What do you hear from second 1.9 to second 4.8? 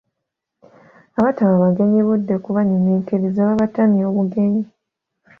budde kubanyuminkiriza babatamya obugenyi.